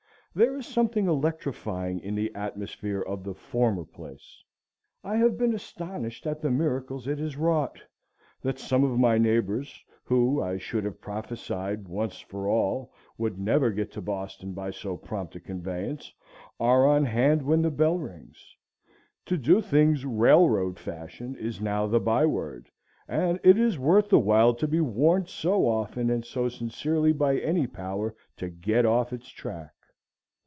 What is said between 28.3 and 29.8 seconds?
to get off its track.